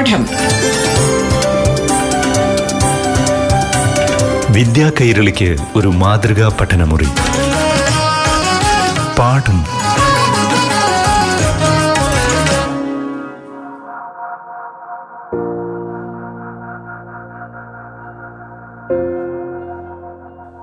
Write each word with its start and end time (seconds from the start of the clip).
പാഠം. 0.00 0.26
വിദ്യാ 4.52 4.92
കൈരളിക്ക് 5.00 5.56
ഒരു 5.76 5.88
മാതൃകാ 5.88 6.58
പഠനമുറി. 6.60 7.04
പാഠം. 9.18 9.60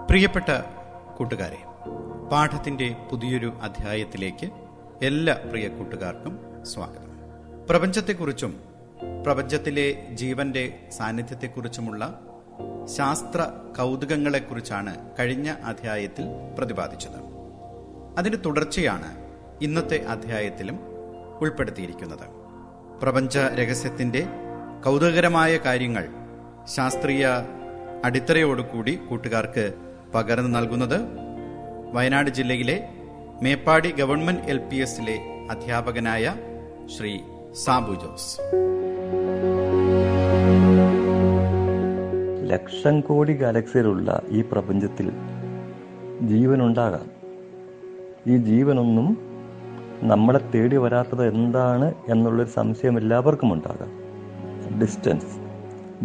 പ്രിയപ്പെട്ട 0.10 0.62
കൂട്ടുകാരെ 1.18 1.64
പാഠത്തിന്റെ 2.32 2.96
പുതിയൊരു 3.12 3.54
അധ്യായത്തിലേക്ക് 3.64 4.50
എല്ലാ 5.04 5.38
പ്രിയ 5.52 5.68
കൂട്ടുകാർക്കും 5.68 6.40
സ്വാഗതം. 6.74 7.08
പ്രപഞ്ചത്തെക്കുറിച്ചും 7.70 8.67
പ്രപഞ്ചത്തിലെ 9.24 10.08
ജീവന്റെ 10.14 10.80
സാന്നിധ്യത്തെക്കുറിച്ചുമുള്ള 10.98 12.20
ശാസ്ത്ര 12.98 13.42
കൗതുകങ്ങളെക്കുറിച്ചാണ് 13.78 15.12
കഴിഞ്ഞ 15.20 15.54
അധ്യായത്തിൽ 15.64 16.26
പ്രതിപാദിച്ചത്. 16.58 17.20
അതിന് 18.18 18.38
തുടർച്ചയാണ് 18.46 19.10
ഇന്നത്തെ 19.62 20.06
അധ്യായത്തിലും 20.06 20.80
ഉൾപ്പെടുത്തിയിരിക്കുന്നത്. 21.42 22.28
പ്രപഞ്ച 23.02 23.38
രഹസ്യത്തിന്റെ 23.38 24.28
കൗതുകകരമായ 24.86 25.58
കാര്യങ്ങൾ 25.58 26.08
ശാസ്ത്രീയ 26.76 27.28
അടിത്തറയോടുകൂടി 28.06 28.96
കൂട്ടുകാർക്ക് 28.96 29.74
പകർന്നു 30.14 30.60
നൽകുന്നത് 30.60 31.00
വയനാട് 31.94 32.30
ജില്ലയിലെ 32.30 32.90
മേപ്പാടി 33.42 33.92
ഗവൺമെന്റ് 33.92 34.44
എൽ 34.44 34.58
പി 34.58 34.76
എസിലെ 34.76 35.18
അധ്യാപകനായ 35.52 36.36
ശ്രീ 36.98 37.20
സാബു 37.66 37.94
ജോസ്. 37.94 38.42
ലക്ഷം 42.48 43.02
കോടി 43.02 43.34
ഗാലക്സിയിലുള്ള 43.34 44.22
ഈ 44.30 44.42
പ്രപഞ്ചത്തിൽ 44.42 45.12
ജീവനുണ്ടാകാം. 46.22 47.18
ഈ 48.28 48.38
ജീവനൊന്നും 48.38 49.18
നമ്മളെ 50.04 50.40
തേടി 50.56 50.78
വരാത്തത് 50.78 51.28
എന്താണ് 51.28 51.94
എന്നുള്ളൊരു 52.08 52.50
സംശയം 52.50 52.98
എല്ലാവർക്കും 52.98 53.54
ഉണ്ടാകാം. 53.54 54.08
ഡിസ്റ്റൻസ് 54.80 55.40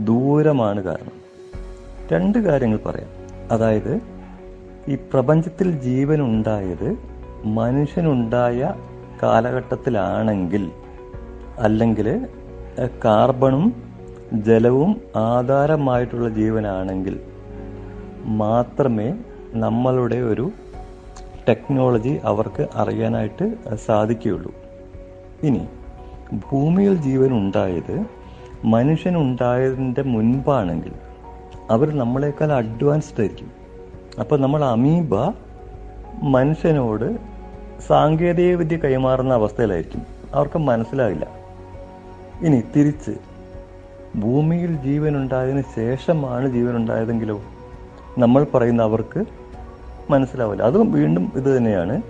ദൂരമാണ് 0.00 0.84
കാരണം. 0.84 1.22
രണ്ട് 2.12 2.38
കാര്യങ്ങൾ 2.38 2.78
പറയാം. 2.86 3.08
അതായത് 3.50 4.00
ഈ 4.88 4.94
പ്രപഞ്ചത്തിൽ 4.94 5.80
ജീവൻ 5.80 6.20
ഉണ്ടായത് 6.20 6.98
മനുഷ്യനുണ്ടായ 7.44 8.74
കാലഘട്ടത്തിലാണെങ്കിൽ 9.22 10.70
അല്ലെങ്കിൽ 11.58 12.26
കാർബണും 13.04 13.91
ജലവും 14.32 15.00
ആധാരമായിട്ടുള്ള 15.16 16.28
ജീവനാണെങ്കിൽ 16.28 17.20
മാത്രമേ 18.24 19.14
നമ്മളുടെ 19.54 20.16
ഒരു 20.16 20.50
ടെക്നോളജി 21.48 22.20
അവർക്ക് 22.24 22.68
അറിയാനായിട്ട് 22.74 23.74
സാധിക്കുകയുള്ളൂ. 23.74 24.54
ഇനി 25.42 25.68
ഭൂമിയിൽ 26.50 26.94
ജീവൻ 26.94 27.32
ഉണ്ടായത് 27.32 28.06
മനുഷ്യൻ 28.64 29.16
ഉണ്ടായതിന്റെ 29.16 30.02
മുൻപാണെങ്കിൽ 30.02 30.92
അവർ 31.70 31.98
നമ്മളെക്കാൾ 31.98 32.52
അഡ്വാൻസ്ഡ് 32.52 33.20
ആയിരിക്കും. 33.20 33.50
അപ്പോൾ 34.20 34.40
നമ്മൾ 34.40 34.64
അമീബ 34.64 35.14
മനുഷ്യനോട് 36.22 37.18
സാങ്കേതിക 37.88 38.54
വിദ്യ 38.56 38.76
കൈമാറുന്ന 38.76 39.34
അവസ്ഥയിലായിരിക്കും. 39.34 40.02
അവർക്ക് 40.34 40.58
മനസ്സിലാവില്ല 40.58 41.26
ഇനി 42.42 42.62
തിരിച്ച് 42.76 43.31
ഭൂമിയിൽ 44.16 44.76
ജീവൻ 44.76 45.16
ഉണ്ടായതിന് 45.16 45.62
ശേഷമാണ് 45.76 46.50
ജീവൻ 46.50 46.76
ഉണ്ടായതെങ്കിലോ 46.76 47.42
നമ്മൾ 48.18 48.46
പറയുന്ന 48.54 48.82
അവർക്ക് 48.82 49.24
മനസ്സിലാവില്ല. 50.10 50.62
അതും 50.62 50.92
വീണ്ടും 50.92 51.32
ഇത് 51.34 51.56
തന്നെയാണ്. 51.56 52.02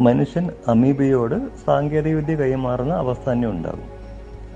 മനുഷ്യൻ 0.00 0.50
അമീബയോട് 0.68 1.56
സാങ്കേതിക 1.56 2.14
വിദ്യ 2.14 2.34
കൈമാറുന്ന 2.34 2.94
അവസ്ഥ 2.94 3.30
തന്നെ 3.30 3.48
ഉണ്ടാകും. 3.48 3.84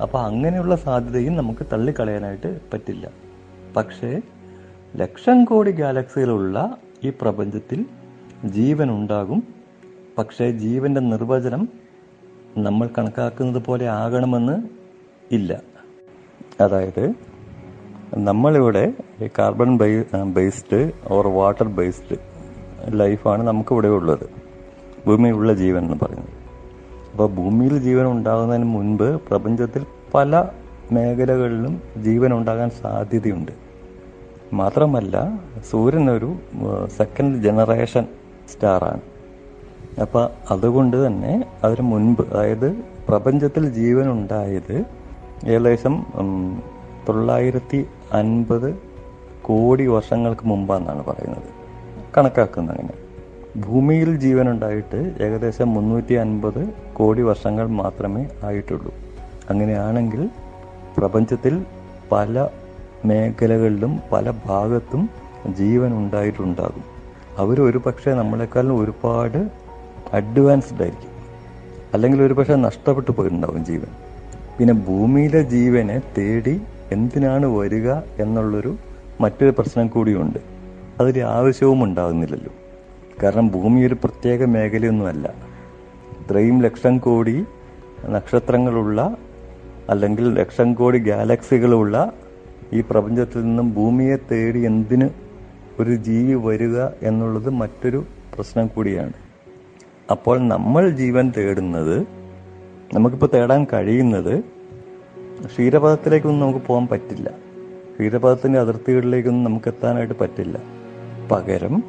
അപ്പോൾ 0.02 0.22
അങ്ങനെയുള്ള 0.22 0.76
സാധ്യതയും 0.76 1.36
നമുക്ക് 1.36 1.66
തള്ളിക്കളയാനായിട്ട് 1.72 2.60
പറ്റില്ല. 2.72 3.10
പക്ഷേ 3.76 4.20
ലക്ഷം 4.96 5.44
കോടി 5.44 5.70
ഗാലക്സികളുള്ള 5.70 6.76
ഈ 7.04 7.12
പ്രപഞ്ചത്തിൽ 7.20 7.86
ജീവൻ 8.44 8.90
ഉണ്ടാകും 8.90 9.42
പക്ഷേ 10.18 10.50
ജീവന്റെ 10.50 11.00
നിർവചനം 11.00 11.68
നമ്മൾ 12.58 12.88
കണക്കാക്കുന്നത് 12.98 13.62
പോലെ 13.62 13.88
ആകണമെന്ന് 13.88 14.62
ഇല്ല. 15.32 15.60
അതായത് 16.60 17.04
നമ്മളിവിടെ 18.14 18.92
carbon 19.38 19.78
based 20.36 20.92
or 21.10 21.26
water 21.28 21.68
based 21.68 22.16
ലൈഫാണ് 23.00 23.42
നമുക്കിവിടെ 23.42 23.88
ഉള്ളത്. 23.88 24.26
ഭൂമിയിലുള്ള 25.06 25.54
ജീവൻ 25.54 25.82
എന്ന് 25.84 25.96
പറയുന്നത്. 26.02 26.32
അപ്പോൾ 27.12 27.28
ഭൂമിയിൽ 27.30 27.78
ജീവൻ 27.78 28.06
ഉണ്ടാകുന്നതിന് 28.06 28.64
മുൻപ് 28.64 29.20
പ്രപഞ്ചത്തിൽ 29.28 29.86
പല 30.14 30.44
മേഖലകളിലും 30.92 31.82
ജീവൻ 32.02 32.32
ഉണ്ടാകാൻ 32.32 32.70
സാധ്യതയുണ്ട്. 32.82 33.52
മാത്രമല്ല 34.52 35.40
സൂര്യൻ 35.70 36.10
ഒരു 36.10 36.36
സെക്കൻഡ് 36.96 37.42
ജനറേഷൻ 37.42 38.04
സ്റ്റാറാണ് 38.52 39.00
അപ്പോൾ 40.00 40.30
അതുകൊണ്ട് 40.50 41.06
തന്നെ 41.06 41.44
അതിന് 41.64 41.80
മുൻപ് 41.80 42.22
അതായത് 42.22 42.68
പ്രപഞ്ചത്തിൽ 43.08 43.68
ജീവൻ 43.68 44.10
ഉണ്ടായത് 44.10 44.76
ഏകദേശം 45.44 46.06
തൊള്ളായിരത്തി 47.08 47.86
അൻപത് 48.12 48.78
കോടി 49.42 49.86
വർഷങ്ങൾക്ക് 49.86 50.46
മുമ്പാണെന്നാണ് 50.46 51.04
പറയുന്നത്. 51.04 51.50
കണക്കാക്കുന്നത് 52.16 52.76
അങ്ങനെ 52.76 52.94
ഭൂമിയിൽ 53.60 54.16
ജീവൻ 54.16 54.50
ഉണ്ടായിട്ട് 54.50 55.14
ഏകദേശം 55.20 55.74
മുന്നൂറ്റി 55.74 56.14
അൻപത് 56.14 56.68
കോടി 56.92 57.22
വർഷങ്ങൾ 57.22 57.66
മാത്രമേ 57.66 58.26
ആയിട്ടുള്ളൂ. 58.44 58.94
അങ്ങനെയാണെങ്കിൽ 59.50 60.30
പ്രപഞ്ചത്തിൽ 60.96 61.64
പല 62.12 62.48
മേഖലകളിലും 63.04 64.00
പല 64.12 64.32
ഭാഗത്തും 64.46 65.10
ജീവൻ 65.54 65.92
ഉണ്ടായിട്ടുണ്ടാകും 65.94 66.84
അവർ 67.38 67.62
ഒരു 67.62 67.78
പക്ഷേ 67.78 68.14
നമ്മളെക്കാളും 68.14 68.80
ഒരുപാട് 68.80 69.50
അഡ്വാൻസ്ഡ് 70.12 70.82
ആയിരിക്കും. 70.82 71.12
അല്ലെങ്കിൽ 71.94 72.22
ഒരു 72.22 72.34
പക്ഷേ 72.34 72.54
നഷ്ടപ്പെട്ടു 72.54 73.10
പോയിട്ടുണ്ടാവും 73.10 73.64
ജീവൻ. 73.64 74.05
പിന്നെ 74.58 74.74
ഭൂമിയിലെ 74.74 75.42
ജീവനെ 75.42 76.02
തേടി 76.18 76.60
എന്തിനാണ് 76.92 77.46
വരിക 77.46 77.92
എന്നുള്ളൊരു 77.92 78.76
മറ്റൊരു 79.20 79.50
പ്രശ്നം 79.50 79.86
കൂടിയുണ്ട്. 79.86 80.38
അതൊരു 81.00 81.20
ആവശ്യവും 81.20 81.84
ഉണ്ടാകുന്നില്ലല്ലോ. 81.84 82.52
കാരണം 83.22 83.48
ഭൂമി 83.48 83.86
ഒരു 83.86 83.94
പ്രത്യേക 83.94 84.44
മേഖലയൊന്നുമല്ല. 84.44 85.34
ഇത്രയും 86.20 86.62
ലക്ഷം 86.62 86.98
കോടി 86.98 87.44
നക്ഷത്രങ്ങളുള്ള 88.06 89.16
അല്ലെങ്കിൽ 89.90 90.34
ലക്ഷം 90.34 90.74
കോടി 90.74 90.98
ഗാലക്സികളുള്ള 90.98 92.12
ഈ 92.72 92.80
പ്രപഞ്ചത്തിൽ 92.80 93.42
നിന്നും 93.42 93.74
ഭൂമിയെ 93.74 94.16
തേടി 94.16 94.58
എന്തിന് 94.58 95.08
ഒരു 95.80 95.94
ജീവി 95.94 96.34
വരിക 96.34 96.84
എന്നുള്ളത് 97.02 97.50
മറ്റൊരു 97.50 98.04
പ്രശ്നം 98.34 98.66
കൂടിയാണ്. 98.66 99.12
അപ്പോൾ 100.10 100.48
നമ്മൾ 100.48 100.90
ജീവൻ 100.90 101.32
തേടുന്നത് 101.36 102.15
നമുക്കിപ്പോൾ 102.94 103.30
തേടാൻ 103.34 103.66
കഴിയുന്നത് 103.72 104.40
ക്ഷീരപഥത്തിലേക്കൊന്നും 105.46 106.48
നമുക്ക് 106.48 106.66
പോകാൻ 106.66 106.88
പറ്റില്ല. 106.88 107.30
ക്ഷീരപഥത്തിന്റെ 107.94 108.58
അതിർത്തികളിലേക്കൊന്നും 108.58 109.44
നമുക്ക് 109.44 109.68
എത്താനായിട്ട് 109.68 110.14
പറ്റില്ല. 110.20 110.62
പകരം 111.30 111.84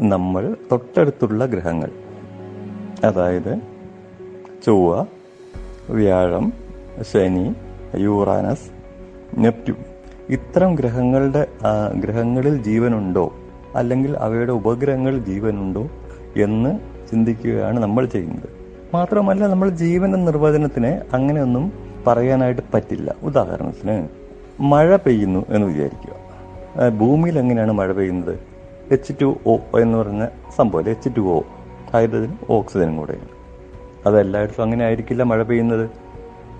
നമ്മൾ 0.00 0.56
തൊട്ടടുത്തുള്ള 0.72 1.46
ഗ്രഹങ്ങൾ. 1.46 1.90
അതായത് 3.04 3.60
ചൊവ്വ 4.66 5.06
വ്യാഴം 5.90 6.52
ശനി 7.12 7.54
യൂറാനസ് 7.96 8.70
നെപ്റ്റ്യൂൺ. 9.38 9.78
ഇത്തരം 10.28 10.74
ഗ്രഹങ്ങളുടെ 10.74 11.46
ഗ്രഹങ്ങളിൽ 11.94 12.62
ജീവനുണ്ടോ? 12.62 13.32
അല്ലെങ്കിൽ 13.74 14.16
അവയുടെ 14.16 14.52
ഉപഗ്രഹങ്ങളിൽ 14.52 15.24
ജീവനുണ്ടോ 15.24 15.90
എന്ന് 16.36 16.78
ചിന്തിക്കുകയാണ് 17.10 17.80
നമ്മൾ 17.80 18.06
ചെയ്യുന്നത്. 18.06 18.57
മാത്രമല്ല 18.94 19.46
നമ്മൾ 19.46 19.68
ജീവന്റെ 19.68 20.18
നിർവചനത്തിന് 20.18 21.00
അങ്ങനെയൊന്നും 21.12 21.72
പറയാനായിട്ട് 22.06 22.62
പറ്റില്ല. 22.74 23.14
ഉദാഹരണത്തിന് 23.22 24.08
മഴ 24.60 24.96
പെയ്യുന്നു 24.96 25.46
എന്ന് 25.48 25.66
വിചാരിക്കുക. 25.66 26.14
ഭൂമിയിൽ 26.88 27.38
എങ്ങനെയാണ് 27.38 27.72
മഴ 27.72 27.92
പെയ്യുന്നത്? 27.92 28.38
എച്ച് 28.90 29.12
ടു 29.22 29.36
ഒ 29.46 29.56
എന്ന് 29.78 29.98
പറഞ്ഞ 29.98 30.26
സംഭവം 30.56 30.88
എച്ച് 30.88 31.08
ടു 31.16 31.20
ഒ 31.20 31.42
ഹൈഡ്രജനും 31.94 32.38
ഓക്സിജനും 32.50 32.96
കൂടെയാണ് 32.96 33.28
അതെല്ലായിടത്തും 34.06 34.62
അങ്ങനെ 34.62 34.84
ആയിരിക്കില്ല 34.84 35.22
മഴ 35.22 35.42
പെയ്യുന്നത്. 35.42 35.90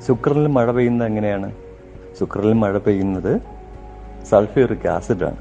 ശുക്രനിൽ 0.06 0.46
മഴ 0.46 0.70
പെയ്യുന്നത് 0.70 1.08
എങ്ങനെയാണ്? 1.08 1.52
ശുക്രനിൽ 2.20 2.52
മഴ 2.52 2.78
പെയ്യുന്നത് 2.78 3.40
സൾഫ്യൂറിക് 4.30 4.88
ആസിഡാണ് 4.88 5.36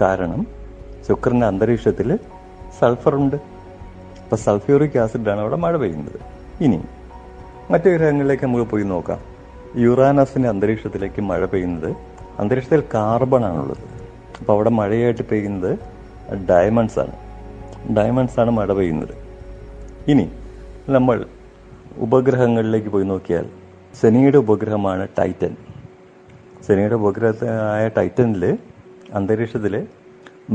കാരണം 0.00 0.46
ശുക്രന്റെ 1.08 1.46
അന്തരീക്ഷത്തിൽ 1.46 2.18
സൾഫറുണ്ട് 2.80 3.53
അപ്പോൾ 4.24 4.36
സൾഫ്യൂറിക് 4.36 4.98
ആസിഡാണ് 4.98 5.40
അവിടെ 5.40 5.56
മഴ 5.64 5.76
പെയ്യുന്നത്. 5.76 6.18
ഇനി 6.64 6.78
മറ്റു 7.72 7.88
ഗ്രഹങ്ങളിലേക്ക് 7.88 8.44
നമുക്ക് 8.46 8.66
പോയി 8.70 8.84
നോക്കാം. 8.92 9.20
യുറാനസിന്റെ 9.84 10.48
അന്തരീക്ഷത്തിലേക്ക് 10.48 11.20
മഴ 11.30 11.44
പെയ്യുന്നത് 11.44 11.90
അന്തരീക്ഷത്തിൽ 12.40 12.82
കാർബൺ 12.94 13.44
ആണുള്ളത്. 13.44 13.84
അപ്പോൾ 14.40 14.52
അവിടെ 14.52 14.70
മഴയായിട്ട് 14.70 15.24
പെയ്യുന്നത് 15.30 15.72
ഡയമണ്ട്സ് 16.50 16.98
ആണ്. 17.04 17.14
ഡയമണ്ട്സ് 17.96 18.40
ആണ് 18.40 18.50
മഴ 18.50 18.72
പെയ്യുന്നത്. 18.72 19.14
ഇനി 20.12 20.26
നമ്മൾ 20.96 21.18
ഉപഗ്രഹങ്ങളിലേക്ക് 22.06 22.88
പോയി 22.88 23.04
നോക്കിയാൽ 23.04 23.46
ശനിയുടെ 24.00 24.38
ഉപഗ്രഹമാണ് 24.44 25.04
ടൈറ്റൻ 25.18 25.52
ശനിയുടെ 26.66 26.94
ഉപഗ്രഹമായ 26.94 27.84
ടൈറ്റനിൽ 27.98 28.44
അന്തരീക്ഷത്തിൽ 29.14 29.74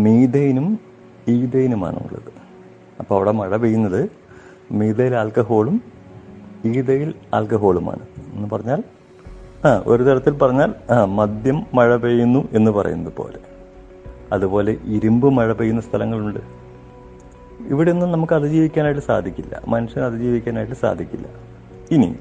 മീതൈനും 0.06 0.68
ഈതൈനുമാണ് 1.28 1.98
ഉള്ളത് 2.06 2.32
അപ്പോൾ 3.00 3.16
അവിടെ 3.16 3.32
മഴ 3.32 3.56
പെയ്യുന്നത് 3.58 4.02
മീതയിൽ 4.72 5.16
ആൽക്കഹോളും 5.16 5.82
ഈതയിൽ 6.66 7.14
ആൽക്കഹോളുമാണ്. 7.34 8.06
എന്ന് 8.34 8.50
പറഞ്ഞാൽ 8.54 8.84
ആ 9.66 9.84
ഒരു 9.86 10.04
തരത്തിൽ 10.04 10.34
പറഞ്ഞാൽ 10.38 10.72
മദ്യം 11.06 11.64
മഴ 11.74 11.96
പെയ്യുന്നു 11.96 12.48
എന്ന് 12.54 12.72
പറയുന്നത് 12.72 13.14
പോലെ. 13.18 13.40
അതുപോലെ 14.34 14.78
ഇരുമ്പ് 14.86 15.28
മഴ 15.30 15.54
പെയ്യുന്ന 15.54 15.82
സ്ഥലങ്ങളുണ്ട്. 15.82 16.40
ഇവിടെ 17.70 17.92
ഒന്നും 17.92 18.12
നമുക്ക് 18.12 18.34
അതിജീവിക്കാനായിട്ട് 18.34 19.02
സാധിക്കില്ല. 19.02 19.62
മനുഷ്യന് 19.68 20.06
അതിജീവിക്കാനായിട്ട് 20.06 20.74
സാധിക്കില്ല. 20.74 21.28
ഇനി 21.92 22.16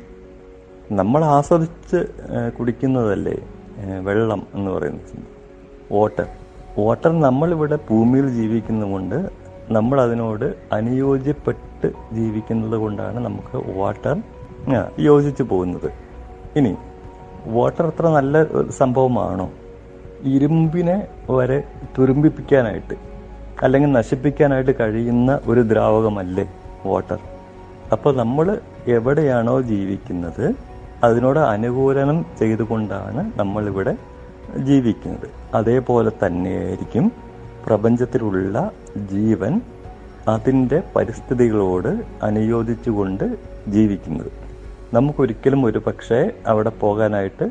നമ്മൾ 0.93 1.25
ആസ്വദിച്ച് 1.25 1.99
കുടിക്കുന്നതല്ലേ 2.59 3.37
വെള്ളം 4.03 4.47
എന്ന് 4.55 4.71
പറയുന്നത്? 4.71 5.19
വാട്ടർ. 5.93 6.27
വാട്ടർ 6.79 7.21
നമ്മളിവിടെ 7.21 7.79
ഭൂമിയിൽ 7.91 8.29
ജീവിക്കുന്നതുകൊണ്ട് 8.29 9.48
നമ്മൾ 9.71 10.01
അതിനോട് 10.01 10.55
അനുയോജ്യപ്പെട്ട് 10.73 11.89
ജീവിക്കുന്നത് 12.13 12.77
കൊണ്ടാണ് 12.77 13.19
നമുക്ക് 13.25 13.57
വാട്ടർ 13.79 14.17
യോജിച്ചു 14.99 15.43
പോകുന്നത്. 15.43 15.89
ഇനി 16.57 16.73
വാട്ടർ 17.47 17.87
അത്ര 17.87 18.07
നല്ല 18.07 18.45
സംഭവമാണോ? 18.69 19.47
ഇരുമ്പിനെ 20.25 20.97
വരെ 21.31 21.59
തുരുമ്പിപ്പിക്കാനായിട്ട് 21.99 22.97
അല്ലെങ്കിൽ 23.63 23.93
നശിപ്പിക്കാനായിട്ട് 23.93 24.73
കഴിയുന്ന 24.81 25.41
ഒരു 25.47 25.61
ദ്രാവകമല്ലേ 25.61 26.47
വാട്ടർ 26.87 27.21
അപ്പോൾ 27.93 28.17
നമ്മൾ 28.17 28.47
എവിടെയാണോ 28.87 29.61
ജീവിക്കുന്നത് 29.61 30.45
അതിനോട് 31.05 31.39
അനുകൂലനം 31.39 32.25
ചെയ്തുകൊണ്ടാണ് 32.39 33.33
നമ്മളിവിടെ 33.37 33.95
ജീവിക്കുന്നത്. 34.69 35.27
അതേപോലെ 35.55 36.11
തന്നെയായിരിക്കും 36.25 37.28
പ്രപഞ്ചത്തിലുള്ള 37.69 38.71
ജീവൻ 39.11 39.61
അതിന്റെ 40.29 40.83
പരിസ്ഥിതികളോട് 40.97 41.89
അനുയോജിച്ചുകൊണ്ട് 42.23 43.25
ജീവിക്കുന്നത്. 43.69 44.31
നമുക്കൊരിക്കലും 44.95 45.67
ഒരു 45.67 45.79
പക്ഷേ 45.87 46.31
അവിടെ 46.47 46.71
പോകാനായിട്ട് 46.71 47.51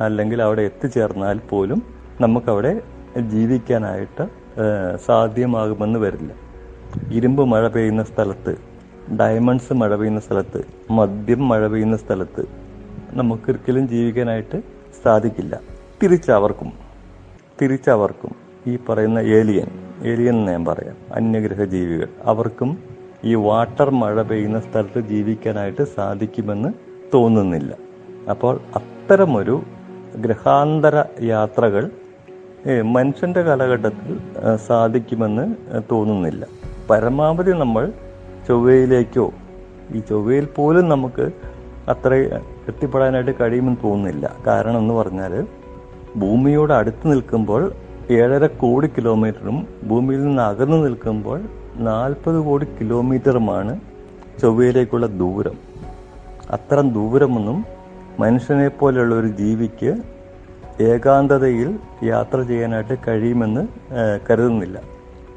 അല്ലെങ്കിൽ 0.00 0.42
അവിടെ 0.42 0.62
എത്തിച്ചേർന്നാൽ 0.62 1.38
പോലും 1.38 1.82
നമുക്കവിടെ 2.20 2.80
ജീവിക്കാനായിട്ട് 3.30 4.24
സാധ്യമാകുമെന്ന് 5.06 5.98
വരില്ല. 5.98 6.32
ഇരുമ്പ് 7.12 7.44
മഴ 7.44 7.68
പെയ്യുന്ന 7.68 8.02
സ്ഥലത്ത് 8.02 8.54
ഡയമണ്ട്സ് 9.20 9.72
മഴ 9.72 9.96
പെയ്യുന്ന 9.96 10.20
സ്ഥലത്ത് 10.20 10.62
മദ്യം 10.90 11.48
മഴ 11.48 11.66
പെയ്യുന്ന 11.66 11.96
സ്ഥലത്ത് 11.96 12.44
നമുക്കൊരിക്കലും 13.12 13.88
ജീവിക്കാനായിട്ട് 13.88 14.62
സാധിക്കില്ല. 15.04 15.60
തിരിച്ചവർക്കും 16.02 16.72
തിരിച്ചവർക്കും 17.62 18.41
ഈ 18.66 18.78
പറയുന്ന 18.88 19.18
ഏലിയൻ 19.18 19.70
ഏലിയൻ 20.04 20.36
എന്ന് 20.38 20.52
ഞാൻ 20.52 20.64
പറയാം 20.64 20.96
അന്യഗ്രഹ 21.14 21.64
ജീവികൾ 21.64 22.08
അവർക്കും 22.24 22.78
ഈ 23.24 23.34
വാട്ടർ 23.34 23.90
മഴ 23.90 24.22
പെയ്യുന്ന 24.22 24.60
സ്ഥലത്ത് 24.60 25.00
ജീവിക്കാനായിട്ട് 25.00 25.82
സാധിക്കുമെന്ന് 25.96 26.68
തോന്നുന്നില്ല. 27.14 27.74
അപ്പോൾ 28.30 28.60
അത്തരമൊരു 28.74 29.62
ഗ്രഹാന്തര 30.16 31.04
യാത്രകൾ 31.20 31.90
മനുഷ്യന്റെ 32.82 33.42
കാലഘട്ടത്തിൽ 33.42 34.18
സാധിക്കുമെന്ന് 34.66 35.54
തോന്നുന്നില്ല. 35.90 36.46
പരമാവധി 36.90 37.50
നമ്മൾ 37.50 37.92
ചൊവ്വയിലേക്കോ 38.48 39.32
ഈ 39.94 40.00
ചൊവ്വയിൽ 40.00 40.46
പോലും 40.56 40.88
നമുക്ക് 40.88 41.30
അത്ര 41.88 42.14
എത്തിപ്പെടാനായിട്ട് 42.68 43.34
കഴിയുമെന്ന് 43.40 43.80
തോന്നുന്നില്ല. 43.84 44.36
കാരണം 44.46 44.78
എന്ന് 44.78 44.94
പറഞ്ഞാൽ 44.94 45.46
ഭൂമിയോട് 46.16 46.72
അടുത്ത് 46.72 47.10
നിൽക്കുമ്പോൾ 47.10 47.72
ഏഴര 48.10 48.46
കോടി 48.46 48.86
കിലോമീറ്ററും 48.86 49.66
ഭൂമിയിൽ 49.84 50.24
നിന്ന് 50.24 50.42
അകന്നു 50.42 50.76
നിൽക്കുമ്പോൾ 50.76 51.40
നാൽപ്പത് 51.76 52.40
കോടി 52.40 52.64
കിലോമീറ്ററുമാണ് 52.64 53.80
ചൊവ്വയിലേക്കുള്ള 54.42 55.06
ദൂരം. 55.06 55.56
അത്തരം 56.50 56.92
ദൂരമൊന്നും 56.92 57.64
മനുഷ്യനെ 58.20 58.68
പോലെയുള്ള 58.68 59.14
ഒരു 59.14 59.26
ജീവിക്ക് 59.26 59.96
ഏകാന്തതയിൽ 60.80 61.78
യാത്ര 62.04 62.42
ചെയ്യാനായിട്ട് 62.42 62.98
കഴിയുമെന്ന് 63.08 63.68
കരുതുന്നില്ല. 64.30 64.80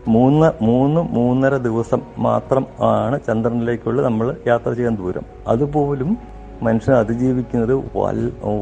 മൂന്ന് 0.07 0.63
മൂന്ന് 0.63 1.01
മൂന്നര 1.01 1.57
ദിവസം 1.57 2.01
മാത്രം 2.17 2.65
ആണ് 2.79 3.19
ചന്ദ്രനിലേക്കുള്ള 3.27 4.01
നമ്മൾ 4.01 4.35
യാത്ര 4.47 4.73
ചെയ്യാൻ 4.73 4.95
ദൂരം. 4.95 5.21
അതുപോലും 5.47 6.17
മനുഷ്യൻ 6.63 6.95
അതിജീവിക്കുന്നത് 6.95 7.75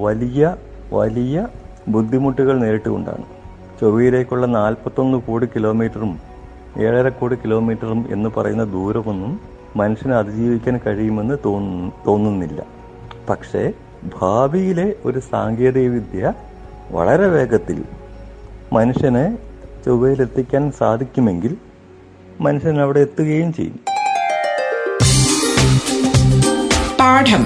വലിയ 0.02 0.56
വലിയ 0.94 1.48
ബുദ്ധിമുട്ടുകൾ 1.88 2.60
നേരിട്ടുകൊണ്ടാണ്. 2.60 3.43
ചൊവ്വയിലേക്കുള്ള 3.82 4.46
നാൽപ്പത്തൊന്ന് 4.46 5.18
കോടി 5.18 5.46
കിലോമീറ്ററും 5.46 6.20
ഏഴര 6.80 7.10
കോടി 7.10 7.36
കിലോമീറ്ററും 7.36 8.06
എന്ന് 8.10 8.30
പറയുന്ന 8.30 8.64
ദൂരമൊന്നും 8.64 9.40
മനുഷ്യന് 9.76 10.14
അതിജീവിക്കാൻ 10.14 10.80
കഴിയുമെന്ന് 10.88 11.38
തോന്നുന്നില്ല. 12.08 12.64
പക്ഷേ 13.30 13.74
ഭാവിയിലെ 14.22 14.94
ഒരു 15.06 15.20
സാങ്കേതികവിദ്യ 15.20 16.34
വളരെ 16.92 17.28
വേഗത്തിൽ 17.28 17.84
മനുഷ്യനെ 18.74 19.38
ചൊവ്വയിലെത്തിക്കാൻ 19.86 20.72
സാധിക്കുമെങ്കിൽ 20.72 21.58
മനുഷ്യൻ 22.42 22.82
അവിടെ 22.82 23.00
എത്തുകയും 23.00 23.54
ചെയ്യും. 23.54 23.80
പാഠം. 27.00 27.46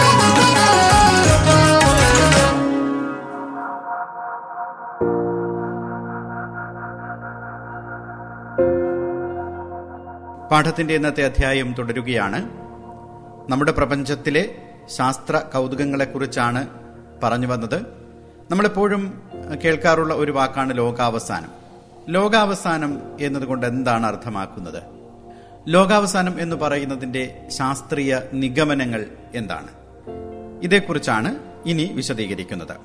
പാഠത്തിന്റെ 10.51 10.95
ഇന്നത്തെ 10.95 11.25
അധ്യായം 11.25 11.73
തുടരുകയാണ്. 11.73 12.49
നമ്മുടെ 13.51 13.71
പ്രപഞ്ചത്തിലെ 13.71 14.55
ശാസ്ത്ര 14.97 15.41
കൗതുകങ്ങളെക്കുറിച്ചാണ് 15.53 16.67
പറഞ്ഞു 17.23 17.47
വന്നത്. 17.47 17.85
നമ്മളെപ്പോഴും 18.51 19.21
കേൾക്കാറുള്ള 19.65 20.13
ഒരു 20.13 20.31
വാക്കാണ് 20.31 20.77
ലോകാവസാനം. 20.77 21.49
ലോകാവസാനം 22.09 23.01
എന്നതുകൊണ്ട് 23.21 23.65
എന്താണ് 23.65 24.05
അർത്ഥമാക്കുന്നത്? 24.05 24.83
ലോകാവസാനം 25.67 26.41
എന്ന് 26.41 26.55
പറയുന്നതിന്റെ 26.55 27.45
ശാസ്ത്രീയ 27.49 28.21
നിഗമനങ്ങൾ 28.33 29.05
എന്താണ്? 29.35 29.67
ഇതേക്കുറിച്ചാണ് 30.63 31.35
ഇനി 31.65 31.91
വിശദീകരിക്കുന്നത്. 31.93 32.75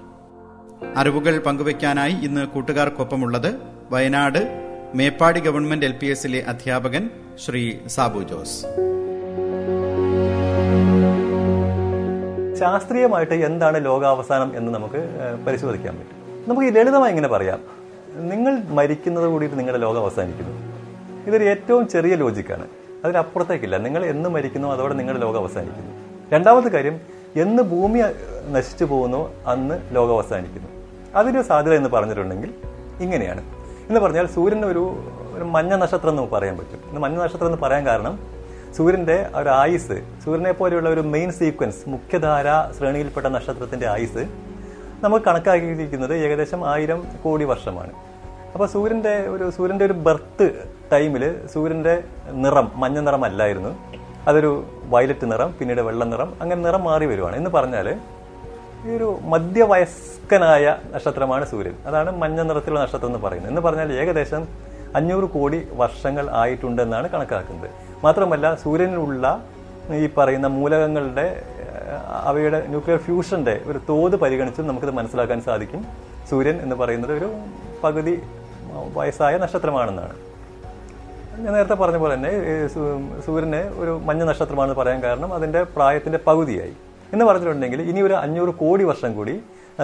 അറിവുകൾ 0.96 1.38
പങ്കുവയ്ക്കാനായി 1.38 2.12
ഇന്ന് 2.12 2.46
കൂട്ടുകാർക്കൊപ്പമുള്ളത് 2.46 3.61
Wayanad 3.90 4.65
Meppadi 4.95 5.40
government 5.40 5.87
L 5.87 5.93
P 5.93 6.07
എസിലെ 6.07 6.43
അധ്യാപകൻ 6.49 7.11
ശ്രീ 7.45 7.73
സാബു 7.87 8.19
ജോസ്. 8.19 8.61
ശാസ്ത്രീയമായിട്ട് 12.61 13.33
എന്താണ് 13.33 13.85
ലോകാവസാനം 13.85 14.57
എന്ന് 14.57 14.73
നമുക്ക് 14.73 15.09
പരിശോധിക്കാൻ 15.47 15.99
പറ്റും. 15.99 16.49
നമുക്ക് 16.49 16.66
ഈ 16.66 16.71
ലളിതമായി 16.71 17.11
ഇങ്ങനെ 17.11 17.28
പറയാം. 17.28 17.61
നിങ്ങൾ 18.14 18.62
മരിക്കുന്നത് 18.62 19.26
കൂടിയിട്ട് 19.26 19.59
നിങ്ങളുടെ 19.59 19.83
ലോകം 19.83 20.00
അവസാനിക്കുന്നു. 20.00 20.73
ഇതൊരു 21.26 21.45
ഏറ്റവും 21.45 21.88
ചെറിയ 21.88 22.14
ലോജിക്കാണ് 22.14 22.66
അതിലപ്പുറത്തേക്കില്ല. 23.05 23.76
നിങ്ങൾ 23.76 24.05
എന്ന് 24.05 24.28
മരിക്കുന്നു 24.28 24.69
അതോടെ 24.69 24.95
നിങ്ങളുടെ 24.95 25.23
ലോകം 25.23 25.38
അവസാനിക്കുന്നു. 25.38 25.93
രണ്ടാമത്തെ 26.33 26.69
കാര്യം 26.69 27.00
എന്ന് 27.37 27.62
ഭൂമി 27.62 28.00
നശിച്ചു 28.50 28.85
പോകുന്നു 28.85 29.33
അന്ന് 29.47 29.81
ലോകം 29.93 30.14
അവസാനിക്കുന്നു. 30.14 30.69
അതിന്റെ 31.14 31.43
സാധ്യത 31.43 31.75
എന്ന് 31.75 31.88
പറഞ്ഞിട്ടുണ്ടെങ്കിൽ 31.88 32.55
ഇങ്ങനെയാണ്. 33.00 33.55
എന്ന് 33.88 34.00
പറഞ്ഞാൽ 34.00 34.26
സൂര്യൻ 34.26 34.64
ഒരു 34.64 34.97
ഒരു 35.37 35.45
മഞ്ഞ 35.45 35.75
നക്ഷത്രം 35.75 36.11
എന്ന് 36.11 36.31
പറയാൻ 36.31 36.59
പറ്റും. 36.59 36.88
ഇന്ന് 36.88 37.00
മഞ്ഞ 37.00 37.16
നക്ഷത്രം 37.16 37.47
എന്ന് 37.47 37.59
പറയാൻ 37.62 37.87
കാരണം 37.87 38.19
സൂര്യന്റെ 38.76 39.31
ഒരു 39.35 39.49
ആയുസ് 39.49 40.02
സൂര്യനെ 40.25 40.52
പോലെയുള്ള 40.52 40.88
ഒരു 40.90 41.00
മെയിൻ 41.00 41.33
സീക്വൻസ് 41.33 41.88
മുഖ്യധാര 41.88 42.73
ശ്രേണിയിൽപ്പെട്ട 42.78 43.26
നക്ഷത്രത്തിന്റെ 43.26 43.87
ആയുസ് 43.88 44.26
നമ്മൾ 45.02 45.19
കണക്കാക്കിയിരിക്കുന്നത് 45.19 46.14
ഏകദേശം 46.16 46.69
ആയിരം 46.69 47.07
കോടി 47.25 47.45
വർഷമാണ്. 47.45 47.90
അപ്പോൾ 48.52 48.66
സൂര്യന്റെ 48.66 49.28
ഒരു 49.28 49.50
സൂര്യന്റെ 49.50 49.85
ഒരു 49.85 49.93
ബർത്ത് 49.93 50.69
ടൈമിൽ 50.93 51.47
സൂര്യന്റെ 51.47 52.02
നിറം 52.31 52.73
മഞ്ഞ 52.75 52.99
നിറമല്ലായിരുന്നു. 52.99 53.78
അതൊരു 54.28 54.64
വയലറ്റ് 54.88 55.33
നിറം 55.33 55.55
പിന്നീട് 55.59 55.81
വെള്ള 55.81 56.05
നിറം 56.05 56.35
അങ്ങനെ 56.40 56.62
നിറം 56.62 56.85
മാറി 56.85 57.07
വരുവാണ്. 57.07 57.37
എന്ന് 57.37 57.50
പറഞ്ഞാൽ 57.50 57.97
ഈ 58.87 58.97
ഒരു 58.97 59.09
മധ്യവയസ്കനായ 59.33 60.76
നക്ഷത്രമാണ് 60.95 61.45
സൂര്യൻ. 61.50 61.75
അതാണ് 61.87 62.11
മഞ്ഞ 62.23 62.40
നിറത്തിലുള്ള 62.43 62.81
നക്ഷത്രം 62.83 63.07
എന്ന് 63.07 63.19
പറയുന്നത്. 63.19 63.50
എന്ന് 63.50 63.62
പറഞ്ഞാൽ 63.66 63.93
ഏകദേശം 63.93 64.43
അഞ്ഞൂറ് 64.97 65.26
കോടി 65.31 65.69
വർഷങ്ങൾ 65.73 66.31
ആയിട്ടുണ്ടെന്നാണ് 66.31 67.09
കണക്കാക്കുന്നത്. 67.11 67.71
മാത്രമല്ല 68.05 68.55
സൂര്യനിലുള്ള 68.55 69.26
ഈ 69.95 70.09
പറയുന്ന 70.19 70.47
മൂലകങ്ങളുടെ 70.47 71.26
അവയുടെ 72.28 72.66
ന്യൂക്ലിയർ 72.69 73.00
ഫ്യൂഷന്റെ 73.00 73.61
ഒരു 73.66 73.81
തോത് 73.88 74.16
പരിഗണിച്ചും 74.16 74.66
നമുക്കിത് 74.66 74.90
മനസ്സിലാക്കാൻ 74.90 75.40
സാധിക്കും. 75.43 75.83
സൂര്യൻ 76.31 76.57
എന്ന് 76.62 76.76
പറയുന്നത് 76.76 77.12
ഒരു 77.19 77.28
പകുതി 77.85 78.23
വയസ്സായ 78.95 79.37
നക്ഷത്രമാണെന്നാണ്. 79.38 80.16
ഞാൻ 81.45 81.52
നേരത്തെ 81.55 81.75
പറഞ്ഞ 81.75 81.97
പോലെ 81.97 82.14
തന്നെ 82.14 82.33
സൂര്യനെ 83.26 83.62
ഒരു 83.83 84.00
മഞ്ഞ 84.05 84.25
നക്ഷത്രമാണെന്ന് 84.25 84.81
പറയാൻ 84.81 85.02
കാരണം 85.02 85.35
അതിന്റെ 85.35 85.62
പ്രായത്തിന്റെ 85.62 86.19
പകുതിയായി. 86.26 86.75
എന്ന് 87.12 87.25
പറഞ്ഞിട്ടുണ്ടെങ്കിൽ 87.28 87.80
ഇനി 87.90 88.00
ഒരു 88.08 88.14
അഞ്ഞൂറ് 88.25 88.52
കോടി 88.62 88.84
വർഷം 88.90 89.10
കൂടി 89.18 89.34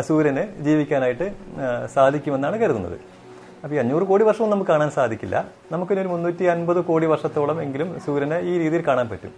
സൂര്യന് 0.08 0.42
ജീവിക്കാനായിട്ട് 0.66 1.26
സാധിക്കുമെന്നാണ് 1.94 2.56
കരുതുന്നത്. 2.62 2.96
അപ്പോൾ 3.62 3.74
ഈ 3.76 3.78
അഞ്ഞൂറ് 3.82 4.04
കോടി 4.10 4.24
വർഷവും 4.28 4.50
നമുക്ക് 4.52 4.70
കാണാൻ 4.70 4.90
സാധിക്കില്ല. 4.90 5.36
നമുക്കിനി 5.72 6.00
ഒരു 6.00 6.10
മുന്നൂറ്റി 6.12 6.44
അൻപത് 6.54 6.80
കോടി 6.88 7.06
വർഷത്തോളം 7.06 7.58
എങ്കിലും 7.64 7.88
സൂര്യനെ 8.06 8.38
ഈ 8.50 8.52
രീതിയിൽ 8.62 8.82
കാണാൻ 8.88 9.08
പറ്റും. 9.08 9.32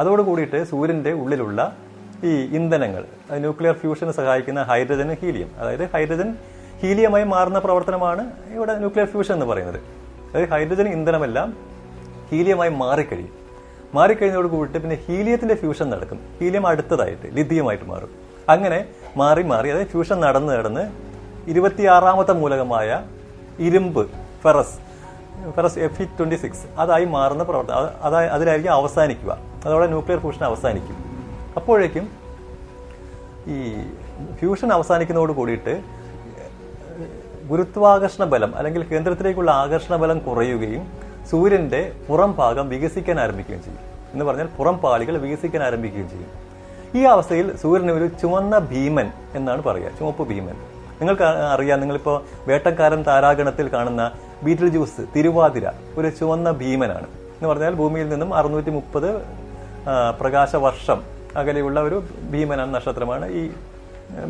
അതോട് 0.00 0.22
കൂടിയിട്ട് 0.28 0.58
സൂര്യന്റെ 0.70 1.12
ഉള്ളിലുള്ള 1.22 1.60
ഈ 2.24 2.32
ഇന്ധനങ്ങൾ 2.58 3.04
ന്യൂക്ലിയർ 3.44 3.74
ഫ്യൂഷന് 3.80 4.12
സഹായിക്കുന്ന 4.18 4.60
ഹൈഡ്രജൻ 4.70 5.10
ഹീലിയം. 5.22 5.50
അതായത് 5.60 5.84
ഹൈഡ്രജൻ 5.94 6.28
ഹീലിയമായി 6.82 7.24
മാറുന്ന 7.34 7.58
പ്രവർത്തനമാണ് 7.66 8.22
ഇവിടെ 8.56 8.74
ന്യൂക്ലിയർ 8.82 9.08
ഫ്യൂഷൻ 9.12 9.34
എന്ന് 9.34 9.46
പറയുന്നത്. 9.50 9.80
അതായത് 10.30 10.48
ഹൈഡ്രജൻ 10.54 10.88
ഇന്ധനമെല്ലാം 10.96 11.50
ഹീലിയമായി 12.30 12.72
മാറിക്കഴിയും. 12.82 13.34
മാറിക്കഴിഞ്ഞതോട് 13.98 14.48
കൂടിയിട്ട് 14.54 14.78
പിന്നെ 14.84 14.96
ഹീലിയത്തിന്റെ 15.06 15.56
ഫ്യൂഷൻ 15.62 15.86
നടക്കും. 15.92 16.18
ഹീലിയം 16.38 16.64
അടുത്തതായിട്ട് 16.70 17.26
ലിഥിയമായിട്ട് 17.36 17.86
മാറും. 17.92 18.10
അങ്ങനെ 18.52 18.78
മാറി 19.20 19.42
മാറി 19.52 19.68
അതായത് 19.72 19.92
ഫ്യൂഷൻ 19.94 20.18
നടന്ന് 20.24 20.52
നടന്ന് 20.58 20.84
ഇരുപത്തിയാറാമത്തെ 21.50 22.34
മൂലകമായ 22.42 22.88
ഇരുമ്പ് 23.66 24.02
ferrous 24.44 24.76
ferrous 25.56 25.78
F 25.86 26.02
E 26.02 26.04
twenty 26.18 26.36
six 26.42 26.64
അതായി 26.82 27.06
മാറുന്ന 27.16 27.42
പ്രവർത്തനം 27.48 27.90
അതായത് 28.06 28.30
അതിലായിരിക്കും 28.36 28.72
അവസാനിക്കുക. 28.72 29.32
അതോടെ 29.64 29.86
ന്യൂക്ലിയർ 29.92 30.20
ഫ്യൂഷൻ 30.24 30.44
അവസാനിക്കും. 30.50 30.96
അപ്പോഴേക്കും 31.58 32.06
ഈ 33.54 33.58
ഫ്യൂഷൻ 34.40 34.68
അവസാനിക്കുന്നതോട് 34.76 35.32
കൂടിയിട്ട് 35.32 35.74
ഗുരുത്വാകർഷണ 37.50 38.24
ബലം 38.32 38.52
അല്ലെങ്കിൽ 38.58 38.82
കേന്ദ്രത്തിലേക്കുള്ള 38.92 39.50
ആകർഷണ 39.62 39.94
ബലം 40.02 40.18
കുറയുകയും 40.18 40.84
സൂര്യന്റെ 41.30 41.92
പുറം 42.08 42.32
ഭാഗം 42.32 42.68
വികസിക്കാൻ 42.68 43.20
ആരംഭിക്കുകയും 43.20 43.62
ചെയ്യും. 43.62 43.82
എന്ന് 44.12 44.24
പറഞ്ഞാൽ 44.24 44.48
പുറം 44.58 44.76
പാളികൾ 44.78 45.16
വികസിക്കാൻ 45.16 45.62
ആരംഭിക്കുകയും 45.62 46.08
ചെയ്യും. 46.10 46.30
ഈ 46.98 47.04
അവസ്ഥയിൽ 47.04 47.56
സൂര്യന് 47.56 47.92
ഒരു 47.92 48.06
ചുവന്ന 48.20 48.58
ഭീമൻ 48.58 49.08
എന്നാണ് 49.34 49.62
പറയുക. 49.62 49.90
ചുവപ്പ് 49.98 50.24
ഭീമൻ. 50.28 50.56
നിങ്ങൾക്ക് 51.00 51.22
അറിയാം 51.22 51.80
നിങ്ങളിപ്പോൾ 51.80 52.22
വേട്ടക്കാരൻ 52.48 53.02
താരാഗണത്തിൽ 53.02 53.68
കാണുന്ന 53.72 54.10
ബീറ്റിൽ 54.42 54.68
ജ്യൂസ് 54.68 55.02
തിരുവാതിര 55.16 55.66
ഒരു 55.98 56.08
ചുവന്ന 56.08 56.50
ഭീമനാണ്. 56.50 57.08
എന്ന് 57.36 57.48
പറഞ്ഞാൽ 57.48 57.74
ഭൂമിയിൽ 57.74 58.08
നിന്നും 58.08 58.34
അറുന്നൂറ്റി 58.34 58.70
മുപ്പത് 58.70 59.10
പ്രകാശ 60.20 60.56
വർഷം 60.56 61.00
അകലെയുള്ള 61.36 61.80
ഒരു 61.80 62.02
ഭീമനാണ് 62.32 62.74
നക്ഷത്രമാണ് 62.74 63.26
ഈ 63.40 63.42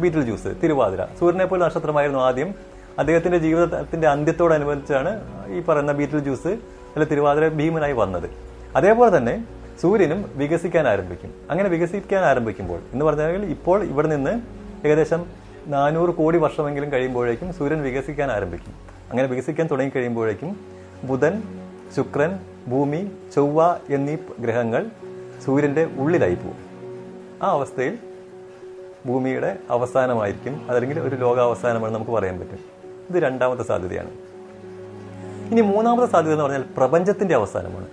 ബീറ്റിൽ 0.02 0.22
ജ്യൂസ് 0.22 0.50
തിരുവാതിര. 0.62 1.02
സൂര്യനെ 1.18 1.44
പോലെ 1.44 1.64
നക്ഷത്രമായിരുന്നു 1.64 2.20
ആദ്യം. 2.20 2.50
അദ്ദേഹത്തിന്റെ 2.98 3.38
ജീവിതത്തിന്റെ 3.38 4.08
അന്ത്യത്തോടനുബന്ധിച്ചാണ് 4.08 5.10
ഈ 5.56 5.60
പറയുന്ന 5.60 5.92
ബീറ്റിൽ 5.92 6.18
ജ്യൂസ് 6.18 6.52
അല്ല 6.96 7.08
തിരുവാതിര 7.08 7.48
ഭീമനായി 7.48 7.92
വന്നത്. 7.92 8.30
അതേപോലെ 8.76 9.16
തന്നെ 9.16 9.44
സൂര്യനും 9.80 10.30
വികസിക്കാൻ 10.34 10.88
ആരംഭിക്കും. 10.88 11.34
അങ്ങനെ 11.50 11.68
വികസിക്കാൻ 11.68 12.24
ആരംഭിക്കുമ്പോൾ 12.24 12.78
എന്ന് 12.92 13.04
പറഞ്ഞാൽ 13.04 13.44
ഇപ്പോൾ 13.44 13.82
ഇവിടെ 13.82 14.08
നിന്ന് 14.08 14.40
ഏകദേശം 14.86 15.26
നാനൂറ് 15.66 16.10
കോടി 16.10 16.38
വർഷമെങ്കിലും 16.38 16.92
കഴിയുമ്പോഴേക്കും 16.92 17.52
സൂര്യൻ 17.52 17.82
വികസിക്കാൻ 17.82 18.32
ആരംഭിക്കും. 18.32 18.74
അങ്ങനെ 19.10 19.28
വികസിക്കാൻ 19.28 19.68
തുടങ്ങി 19.70 19.92
കഴിയുമ്പോഴേക്കും 19.96 20.60
ബുധൻ 21.04 21.42
ശുക്രൻ 21.96 22.38
ഭൂമി 22.68 23.10
ചൊവ്വ 23.34 23.76
എന്നീ 23.90 24.16
ഗ്രഹങ്ങൾ 24.40 24.86
സൂര്യന്റെ 25.44 25.84
ഉള്ളിലായി 25.84 26.34
പോകും 26.34 26.66
ആ 27.42 27.50
അവസ്ഥയിൽ 27.50 27.98
ഭൂമിയുടെ 29.06 29.58
അവസാനമായിരിക്കും. 29.70 30.66
അതല്ലെങ്കിൽ 30.68 31.00
ഒരു 31.00 31.16
ലോകാവസാനമാണ് 31.16 31.94
നമുക്ക് 31.94 32.10
പറയാൻ 32.10 32.40
പറ്റും. 32.40 32.58
ഇത് 33.10 33.22
രണ്ടാമത്തെ 33.22 33.62
സാധ്യതയാണ്. 33.62 34.25
ഇനി 35.50 35.60
മൂന്നാമത്തെ 35.60 36.12
സാധ്യത 36.12 36.32
എന്ന് 36.32 36.44
പറഞ്ഞാൽ 36.44 36.64
പ്രപഞ്ചത്തിന്റെ 36.76 37.34
അവസാനമാണ്. 37.34 37.86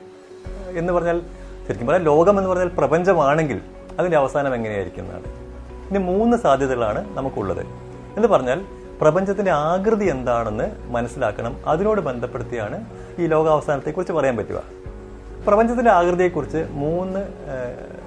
എന്ന് 0.78 0.94
പറഞ്ഞാൽ 0.94 1.22
ശരിക്കും 1.68 1.88
പറയാം 1.88 2.04
ലോകം 2.04 2.38
എന്ന് 2.38 2.50
പറഞ്ഞാൽ 2.50 2.68
പ്രപഞ്ചമാണെങ്കിൽ 2.68 3.62
അതിന്റെ 4.00 4.18
അവസാനം 4.18 4.56
എങ്ങനെയായിരിക്കും 4.56 5.02
എന്നാണ്. 5.02 5.24
ഇനി 5.90 5.98
മൂന്ന് 5.98 6.38
സാധ്യതകളാണ് 6.38 7.18
നമുക്കുള്ളത്. 7.18 7.66
എന്ന് 8.16 8.28
പറഞ്ഞാൽ 8.28 8.66
പ്രപഞ്ചത്തിന്റെ 9.02 9.52
ആകൃതി 9.52 10.06
എന്താണെന്ന് 10.06 10.64
മനസ്സിലാക്കണം. 10.80 11.60
അതിനോട് 11.68 12.02
ബന്ധപ്പെടുത്തിയാണ് 12.02 12.86
ഈ 13.20 13.26
ലോകാവസാനത്തെക്കുറിച്ച് 13.26 14.14
പറയാൻ 14.14 14.38
പറ്റുക. 14.38 14.64
പ്രപഞ്ചത്തിന്റെ 15.48 15.92
ആകൃതിയെക്കുറിച്ച് 15.92 16.68
മൂന്ന് 16.70 17.28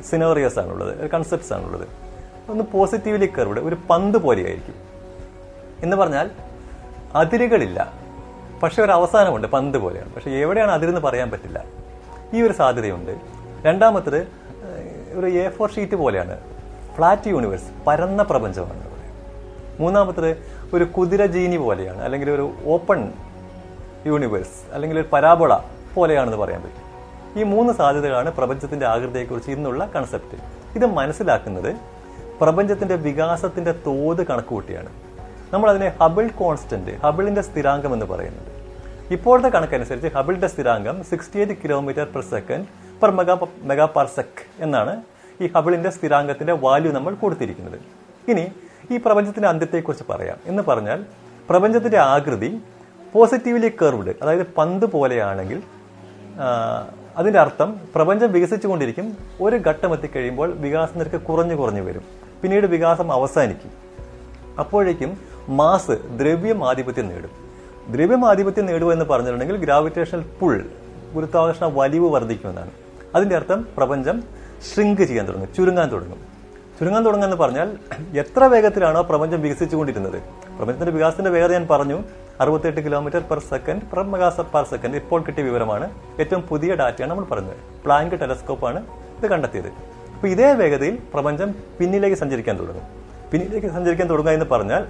സിനോറിയോസ് 0.02 0.58
ആണുള്ളത്. 0.58 1.10
കൺസെപ്റ്റ്സ് 1.10 1.52
ആണുള്ളത്. 1.52 1.88
ഒന്ന് 2.48 2.64
പോസിറ്റീവ്ലി 2.72 3.26
കർവ്ഡ് 3.26 3.60
ഒരു 3.60 3.76
പന്ത് 3.90 4.18
പോലെയായിരിക്കും. 4.18 4.74
എന്ന് 5.82 5.96
പറഞ്ഞാൽ 5.96 6.30
അതിരുകളില്ല. 7.14 8.05
പക്ഷെ 8.62 8.82
ഒരു 8.82 8.92
അവസാനമുണ്ട് 8.92 9.48
പന്ത് 9.48 9.78
പോലെയാണ്. 9.78 10.14
പക്ഷേ 10.14 10.30
എവിടെയാണ് 10.30 10.70
അതിരെന്ന് 10.70 11.00
പറയാൻ 11.00 11.30
പറ്റില്ല. 11.30 11.64
ഈ 12.34 12.42
ഒരു 12.42 12.52
സാധ്യതയുണ്ട്. 12.52 13.18
രണ്ടാമത്തത് 13.62 14.28
ഒരു 15.12 15.26
എ 15.26 15.48
ഫോർ 15.48 15.72
ഷീറ്റ് 15.72 15.94
പോലെയാണ്. 15.94 16.40
ഫ്ലാറ്റ് 16.94 17.28
യൂണിവേഴ്സ് 17.28 17.84
പരന്ന 17.86 18.22
പ്രപഞ്ചമാണ്. 18.22 18.86
മൂന്നാമത്തത് 19.80 20.36
ഒരു 20.74 20.84
കുതിര 20.84 21.26
ജീനി 21.26 21.56
പോലെയാണ് 21.56 22.02
അല്ലെങ്കിൽ 22.02 22.30
ഒരു 22.30 22.52
ഓപ്പൺ 22.64 23.12
യൂണിവേഴ്സ് 24.06 24.72
അല്ലെങ്കിൽ 24.72 25.00
ഒരു 25.00 25.08
പരാബോള 25.12 25.58
പോലെയാണെന്ന് 25.94 26.36
പറയാൻ 26.36 26.62
പറ്റും. 26.62 26.86
ഈ 27.40 27.42
മൂന്ന് 27.42 27.72
സാധ്യതകളാണ് 27.72 28.32
പ്രപഞ്ചത്തിന്റെ 28.32 28.86
ആകൃതിയെക്കുറിച്ച് 28.86 29.50
ഇന്നുള്ള 29.50 29.86
കൺസെപ്റ്റ് 29.86 30.38
ഇത് 30.76 30.86
മനസ്സിലാക്കുന്നത് 30.86 31.76
പ്രപഞ്ചത്തിന്റെ 32.40 32.94
വികാസത്തിന്റെ 32.94 33.72
തോത് 33.72 34.26
കണക്കുകൂട്ടിയാണ്. 34.26 35.05
നമ്മൾ 35.52 35.70
അതിനെ 35.70 35.88
ഹബിൾ 36.00 36.28
കോൺസ്റ്റന്റ് 36.28 36.92
ഹബിളിന്റെ 37.04 37.42
സ്ഥിരാങ്കം 37.42 37.92
എന്ന് 37.94 38.06
പറയുന്നത് 38.06 38.50
ഇപ്പോഴത്തെ 39.12 39.48
കണക്കനുസരിച്ച് 39.48 40.08
ഹബിളിന്റെ 40.16 40.46
സ്ഥിരാങ്കം 40.46 41.04
sixty 41.04 41.38
eight 41.38 41.56
kilometre 41.64 42.06
per 42.14 42.22
second 42.22 42.66
per 43.02 43.10
mega 43.10 43.36
mega 43.62 43.84
per 43.84 44.06
sec 44.06 44.42
എന്നാണ് 44.60 45.02
ഈ 45.40 45.50
ഹബിളിന്റെ 45.56 45.90
സ്ഥിരാങ്കത്തിന്റെ 45.90 46.52
വാല്യൂ 46.52 46.92
നമ്മൾ 46.92 47.14
കൊടുത്തിരിക്കുന്നത്. 47.14 47.78
ഇനി 48.28 48.46
ഈ 48.90 48.96
പ്രപഞ്ചത്തിന്റെ 48.96 49.48
അന്ത്യത്തെക്കുറിച്ച് 49.48 50.04
പറയാം. 50.10 50.38
എന്ന് 50.46 50.62
പറഞ്ഞാൽ 50.62 51.04
പ്രപഞ്ചത്തിന്റെ 51.50 51.98
ആകൃതി 51.98 52.60
പോസിറ്റീവ്ലി 53.14 53.72
കർവ്ഡ് 53.82 54.14
അതായത് 54.22 54.46
പന്ത് 54.58 54.86
പോലെയാണെങ്കിൽ 54.86 55.62
അതിന്റെ 57.16 57.38
അർത്ഥം 57.40 57.80
പ്രപഞ്ചം 57.94 58.32
വികസിച്ചുകൊണ്ടിരിക്കും 58.32 59.16
ഒരു 59.40 59.56
ഘട്ടം 59.56 59.92
എത്തിക്കഴിയുമ്പോൾ 59.94 60.50
വികാസ 60.64 60.98
നിരക്ക് 60.98 61.20
കുറഞ്ഞു 61.20 61.54
കുറഞ്ഞു 61.54 61.82
വരും. 61.82 62.04
പിന്നീട് 62.42 62.66
വികാസം 62.66 63.12
അവസാനിക്കും. 63.12 63.70
അപ്പോഴേക്കും 64.58 65.10
മാസ് 65.48 65.90
ദ്രവ്യം 65.90 66.68
ആധിപത്യം 66.68 67.08
നേടും. 67.08 67.30
ദ്രവ്യം 67.88 68.28
ആധിപത്യം 68.28 68.66
നേടുക 68.66 68.92
എന്ന് 68.92 69.04
പറഞ്ഞിട്ടുണ്ടെങ്കിൽ 69.04 69.56
ഗ്രാവിറ്റേഷണൽ 69.56 70.24
പുൾ 70.40 70.64
ഗുരുത്വാകർഷണ 71.14 71.66
വലിവ് 71.66 72.08
വർദ്ധിക്കുമെന്നാണ് 72.10 72.70
അതിന്റെ 73.14 73.36
അർത്ഥം 73.36 73.68
പ്രപഞ്ചം 73.76 74.22
ഷ്രിങ്ക് 74.74 75.02
ചെയ്യാൻ 75.02 75.28
തുടങ്ങും 75.28 75.54
ചുരുങ്ങാൻ 75.54 75.88
തുടങ്ങും. 75.88 76.18
ചുരുങ്ങാൻ 76.80 77.04
തുടങ്ങുക 77.04 77.26
എന്ന് 77.26 77.36
പറഞ്ഞാൽ 77.36 77.76
എത്ര 78.18 78.44
വേഗത്തിലാണോ 78.44 79.02
പ്രപഞ്ചം 79.02 79.40
വികസിച്ചുകൊണ്ടിരുന്നത്. 79.40 80.22
പ്രപഞ്ചത്തിന്റെ 80.56 80.92
വികാസത്തിന്റെ 80.92 81.30
വേഗത 81.30 81.52
ഞാൻ 81.52 81.66
പറഞ്ഞു 81.70 82.02
അറുപത്തെട്ട് 82.40 82.80
കിലോമീറ്റർ 82.80 83.18
പെർ 83.18 83.38
സെക്കൻഡ് 83.38 83.82
പെർ 83.82 84.02
മെഗാസ 84.02 84.40
പെർ 84.40 84.64
സെക്കൻഡ് 84.64 84.96
ഇപ്പോൾ 84.96 85.22
കിട്ടിയ 85.22 85.44
വിവരമാണ്. 85.44 85.94
ഏറ്റവും 86.20 86.42
പുതിയ 86.42 86.74
ഡാറ്റയാണ് 86.74 87.10
നമ്മൾ 87.10 87.24
പറഞ്ഞത്. 87.24 87.56
പ്ലാങ്ക് 87.84 88.20
ടെലസ്കോപ്പാണ് 88.20 88.86
ഇത് 89.18 89.26
കണ്ടെത്തിയത്. 89.30 89.68
അപ്പോൾ 90.14 90.28
ഇതേ 90.28 90.52
വേഗതയിൽ 90.52 90.98
പ്രപഞ്ചം 91.14 91.54
പിന്നിലേക്ക് 91.80 92.16
സഞ്ചരിക്കാൻ 92.16 92.58
തുടങ്ങും. 92.58 92.82
പിന്നിലേക്ക് 93.32 93.66
സഞ്ചരിക്കാൻ 93.66 94.10
തുടങ്ങുക 94.10 94.32
എന്ന് 94.32 94.46
പറഞ്ഞാൽ 94.46 94.86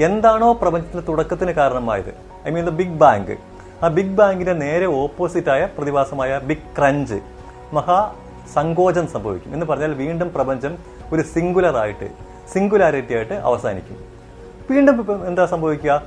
എന്താണോ 0.00 0.52
പ്രപഞ്ചത്തിന്റെ 0.52 1.06
തുടക്കത്തിന് 1.06 1.52
കാരണമായത്? 1.52 2.14
I 2.48 2.50
mean 2.50 2.64
the 2.64 2.68
big 2.68 2.98
bang 2.98 3.38
ആ 3.82 3.88
ബിഗ് 3.88 4.16
ബാങ്കിന്റെ 4.16 4.52
നേരെ 4.52 4.86
ഓപ്പോസിറ്റായ 4.86 5.68
പ്രതിഭാസമായ 5.78 6.38
ബിഗ് 6.38 6.76
ക്രഞ്ച് 6.78 7.20
മഹാ 7.72 8.14
സങ്കോചം 8.54 9.06
സംഭവിക്കും. 9.06 9.52
എന്ന് 9.52 9.66
പറഞ്ഞാൽ 9.66 9.94
വീണ്ടും 9.94 10.32
പ്രപഞ്ചം 10.34 10.78
ഒരു 11.12 11.22
സിംഗുലർ 11.22 11.76
ആയിട്ട് 11.76 12.08
സിംഗുലാരിറ്റി 12.52 13.14
ആയിട്ട് 13.14 13.34
അവസാനിക്കും. 13.34 13.96
വീണ്ടും 14.70 15.26
എന്താ 15.26 15.46
സംഭവിക്കുക? 15.46 16.02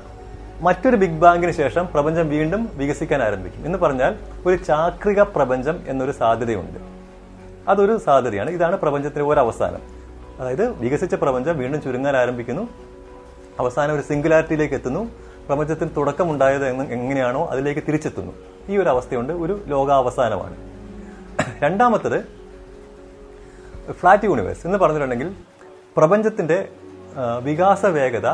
മറ്റൊരു 0.62 0.96
ബിഗ് 0.96 1.20
ബാങ്കിന് 1.20 1.52
ശേഷം 1.52 1.88
പ്രപഞ്ചം 1.94 2.30
വീണ്ടും 2.30 2.70
വികസിക്കാൻ 2.74 3.24
ആരംഭിക്കും. 3.24 3.66
എന്ന് 3.66 3.78
പറഞ്ഞാൽ 3.78 4.16
ഒരു 4.46 4.56
ചാക്രിക 4.56 5.22
പ്രപഞ്ചം 5.22 5.80
എന്നൊരു 5.88 6.12
സാധ്യതയുണ്ട്. 6.12 6.80
അതൊരു 7.70 7.98
സാധ്യതയാണ്. 7.98 8.50
ഇതാണ് 8.50 8.76
പ്രപഞ്ചത്തിന്റെ 8.76 9.26
ഒരു 9.26 9.40
അവസാനം. 9.40 9.82
അതായത് 10.40 10.80
വികസിച്ച 10.80 11.16
പ്രപഞ്ചം 11.16 11.58
വീണ്ടും 11.58 11.82
ചുരുങ്ങാൻ 11.82 12.18
ആരംഭിക്കുന്നു. 12.18 12.91
അവസാനം 13.60 13.96
ഒരു 13.96 14.02
സിംഗുലാരിറ്റിയിലേക്ക് 14.02 14.74
എത്തുന്നു. 14.74 15.12
പ്രപഞ്ചത്തിന് 15.48 15.90
തുടക്കമുണ്ടായത് 15.98 16.68
എങ്ങനെയാണോ 16.68 17.46
അതിലേക്ക് 17.46 17.82
തിരിച്ചെത്തുന്നു. 17.88 18.32
ഈ 18.70 18.78
ഒരു 18.78 18.90
അവസ്ഥയുണ്ട്. 18.90 19.34
ഒരു 19.34 19.64
ലോകാവസാനമാണ്. 19.68 20.56
രണ്ടാമത്തത് 21.64 22.24
ഫ്ലാറ്റ് 23.92 24.24
യൂണിവേഴ്സ് 24.24 24.68
എന്ന് 24.68 24.78
പറഞ്ഞിട്ടുണ്ടെങ്കിൽ 24.78 25.36
പ്രപഞ്ചത്തിന്റെ 25.98 26.68
വികാസ 27.44 27.86
വേഗത 27.86 28.28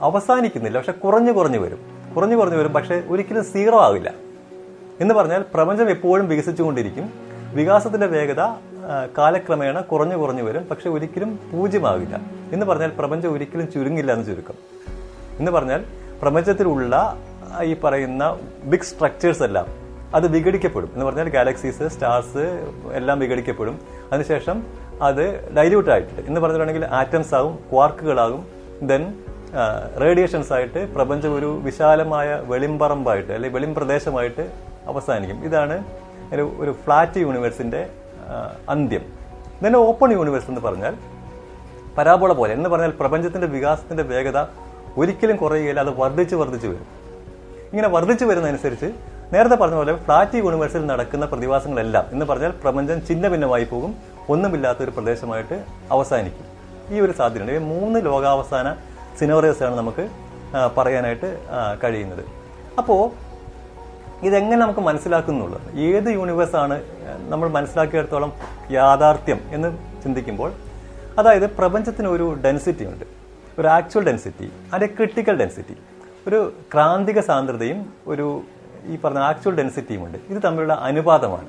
അവസാനിക്കുന്നില്ല. 0.00 0.78
പക്ഷെ 0.78 0.92
കുറഞ്ഞു 0.92 1.32
കുറഞ്ഞു 1.32 1.58
വരും. 1.58 1.78
കുറഞ്ഞു 2.16 2.36
കുറഞ്ഞു 2.36 2.56
വരും 2.56 2.72
പക്ഷെ 2.72 3.02
ഒരിക്കലും 3.08 3.44
സീറോ 3.44 3.80
ആവില്ല. 3.80 4.14
എന്ന് 5.00 5.14
പറഞ്ഞാൽ 5.14 5.44
പ്രപഞ്ചം 5.54 5.90
എപ്പോഴും 5.90 6.28
വികസിച്ചുകൊണ്ടിരിക്കും. 6.28 7.10
വികാസത്തിന്റെ 7.54 8.06
വേഗത 8.06 8.40
കാലക്രമേണ 9.18 9.80
കുറഞ്ഞു 9.80 10.16
കുറഞ്ഞു 10.16 10.42
വരും. 10.42 10.64
പക്ഷെ 10.64 10.90
ഒരിക്കലും 10.90 11.38
പൂജ്യമാകില്ല 11.52 12.39
എന്ന് 12.52 12.66
പറഞ്ഞാൽ 12.66 12.92
പ്രപഞ്ചം 12.98 13.32
ഒരിക്കലും 13.32 13.72
ചുരുങ്ങില്ല 13.72 14.12
എന്ന് 14.12 14.26
ചുരുക്കം. 14.26 14.54
എന്ന് 15.38 15.52
പറഞ്ഞാൽ 15.52 15.84
പ്രപഞ്ചത്തിലുള്ള 16.22 17.16
ഈ 17.62 17.76
പറയുന്ന 17.84 18.36
ബിഗ് 18.64 18.82
സ്ട്രക്ചേഴ്സ് 18.82 19.42
എല്ലാം 19.42 19.66
അത് 20.14 20.28
വിഘടിക്കപ്പെടും. 20.28 20.90
എന്ന് 20.92 21.06
പറഞ്ഞാൽ 21.06 21.28
ഗാലക്സീസ് 21.28 21.88
സ്റ്റാർസ് 21.88 22.44
എല്ലാം 22.92 23.18
വിഘടിക്കപ്പെടും. 23.18 23.80
അതിനുശേഷം 24.12 24.66
അത് 25.02 25.54
ഡൈല്യൂട്ട് 25.56 25.90
ആയിട്ട് 25.90 26.20
എന്ന് 26.26 26.40
പറഞ്ഞിട്ടുണ്ടെങ്കിൽ 26.40 26.86
ആറ്റംസ് 26.86 27.34
ആകും 27.34 27.58
ക്വാർക്കുകളാകും 27.72 28.46
ദെൻ 28.82 29.14
റേഡിയേഷൻസ് 30.00 30.52
ആയിട്ട് 30.52 30.94
പ്രപഞ്ചം 30.94 31.34
ഒരു 31.34 31.60
വിശാലമായ 31.62 32.34
വെളിമ്പറമ്പായിട്ട് 32.34 33.32
അല്ലെങ്കിൽ 33.32 33.58
വെളിംപ്രദേശമായിട്ട് 33.58 34.50
അവസാനിക്കും. 34.86 35.44
ഇതാണ് 35.44 35.84
ഒരു 36.34 36.52
ഒരു 36.58 36.70
ഫ്ലാറ്റ് 36.84 37.18
യൂണിവേഴ്സിന്റെ 37.18 37.90
അന്ത്യം. 38.68 39.02
ദെൻ 39.62 39.76
ഓപ്പൺ 39.76 40.12
യൂണിവേഴ്സ് 40.12 40.48
എന്ന് 40.48 40.60
പറഞ്ഞാൽ 40.60 40.94
പരാബോള 42.00 42.32
പോലെ. 42.32 42.52
എന്ന് 42.52 42.70
പറഞ്ഞാൽ 42.70 42.92
പ്രപഞ്ചത്തിന്റെ 43.00 43.46
വികാസത്തിന്റെ 43.46 44.02
വേഗത 44.02 44.38
ഒരിക്കലും 44.96 45.36
കുറയുകയില്ല 45.36 45.80
അത് 45.80 45.92
വർദ്ധിച്ച് 46.00 46.34
വർദ്ധിച്ച് 46.34 46.68
വരും. 46.68 46.86
ഇങ്ങനെ 47.72 47.88
വർദ്ധിച്ചു 47.88 48.24
വരുന്നതനുസരിച്ച് 48.24 48.88
നേരത്തെ 49.34 49.56
പറഞ്ഞ 49.56 49.74
പോലെ 49.74 49.92
ഫ്ലാറ്റ് 49.96 50.36
യൂണിവേഴ്സിൽ 50.36 50.86
നടക്കുന്ന 50.86 51.26
പ്രതിഭാസങ്ങളെല്ലാം 51.26 52.06
എന്ന് 52.12 52.26
പറഞ്ഞാൽ 52.26 52.52
പ്രപഞ്ചം 52.62 53.06
ചിന്ന 53.06 53.28
ഭിന്നമായി 53.28 53.64
പോകും 53.64 53.92
ഒന്നുമില്ലാത്ത 54.28 54.78
ഒരു 54.82 54.90
പ്രദേശമായിട്ട് 54.90 55.64
അവസാനിക്കും. 55.90 56.46
ഈ 56.94 57.00
ഒരു 57.00 57.12
സാധ്യതയുണ്ട്. 57.12 57.52
ഈ 57.52 57.58
മൂന്ന് 57.58 58.04
ലോകാവസാന 58.06 58.76
സിനോറിയസാണ് 59.18 59.74
നമുക്ക് 59.74 60.08
പറയാനായിട്ട് 60.76 61.28
കഴിയുന്നത്. 61.84 62.24
അപ്പോൾ 62.78 63.10
ഇതെങ്ങനെ 64.26 64.60
നമുക്ക് 64.62 64.80
മനസ്സിലാക്കുന്നുള്ളത്? 64.80 65.66
ഏത് 65.80 66.08
യൂണിവേഴ്സാണ് 66.14 66.82
നമ്മൾ 67.28 67.48
മനസ്സിലാക്കിയെടുത്തോളം 67.48 68.32
യാഥാർത്ഥ്യം 68.70 69.40
എന്ന് 69.50 69.68
ചിന്തിക്കുമ്പോൾ 70.02 70.50
അതായത് 71.18 71.50
പ്രപഞ്ചത്തിന് 71.50 72.08
ഒരു 72.08 72.38
ഡെൻസിറ്റി 72.44 72.84
ഉണ്ട്. 72.84 73.04
ഒരു 73.58 73.68
ആക്ച്വൽ 73.68 74.04
ഡെൻസിറ്റി 74.04 74.50
അതിന്റെ 74.74 74.94
ക്രിട്ടിക്കൽ 74.96 75.36
ഡെൻസിറ്റി 75.36 75.76
ഒരു 76.26 76.52
ക്രാന്തിക 76.72 77.20
സാന്ദ്രതയും 77.20 77.92
ഒരു 78.06 78.42
ഈ 78.86 78.96
പറഞ്ഞ 78.96 79.18
ആക്ച്വൽ 79.18 79.54
ഡെൻസിറ്റിയും 79.54 80.04
ഉണ്ട്. 80.04 80.18
ഇത് 80.28 80.42
തമ്മിലുള്ള 80.44 80.72
അനുപാതമാണ്. 80.72 81.48